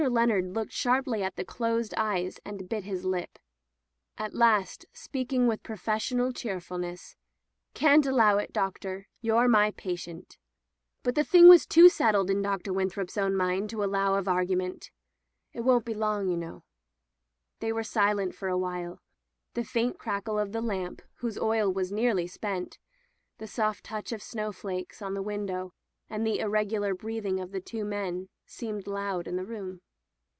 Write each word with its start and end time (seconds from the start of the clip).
Leonard 0.09 0.55
looked 0.55 0.71
sharply 0.71 1.21
at 1.21 1.35
the 1.35 1.45
closed 1.45 1.93
eyes 1.95 2.39
and 2.43 2.67
bit 2.67 2.85
his 2.85 3.05
lip. 3.05 3.37
At 4.17 4.33
last, 4.33 4.83
speaking 4.91 5.45
with 5.45 5.61
professional 5.61 6.31
cheerfulness, 6.33 7.15
'Xan't 7.75 8.07
allow 8.07 8.39
it, 8.39 8.51
Doctor. 8.51 9.07
You're 9.21 9.47
my 9.47 9.69
patient." 9.69 10.39
But 11.03 11.13
the 11.13 11.23
thing 11.23 11.47
was 11.47 11.67
too 11.67 11.87
settled 11.87 12.31
in 12.31 12.41
Dr. 12.41 12.73
Win^ 12.73 12.89
throp's 12.91 13.15
own 13.15 13.35
mind 13.35 13.69
to 13.69 13.83
allow 13.83 14.15
of 14.15 14.27
argument. 14.27 14.89
It 15.53 15.61
won't 15.61 15.85
be 15.85 15.93
long, 15.93 16.29
you 16.29 16.35
know." 16.37 16.63
They 17.59 17.71
were 17.71 17.83
silent 17.83 18.33
for 18.33 18.47
a 18.47 18.57
while. 18.57 19.01
The 19.53 19.63
faint 19.63 19.99
crackle 19.99 20.39
of 20.39 20.51
the 20.51 20.61
lamp, 20.61 21.03
whose 21.17 21.37
oil 21.37 21.71
was 21.71 21.91
nearly 21.91 22.25
spent; 22.25 22.79
the 23.37 23.45
soft 23.45 23.83
touch 23.83 24.11
of 24.11 24.23
snowflakes 24.23 24.99
on 25.03 25.13
the 25.13 25.21
[402] 25.23 25.27
Digitized 25.29 25.45
by 25.45 25.53
LjOOQ 25.53 25.53
IC 25.53 25.69
At 25.69 25.69
Ephesus 25.69 26.07
window, 26.07 26.15
and 26.15 26.27
the 26.27 26.39
irregular 26.39 26.95
breathing 26.95 27.39
of 27.39 27.51
the 27.51 27.61
two 27.61 27.85
men, 27.85 28.29
seemed 28.47 28.87
loud 28.87 29.27
in 29.27 29.35
the 29.35 29.45
room. 29.45 29.79